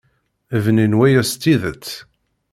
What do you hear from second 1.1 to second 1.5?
s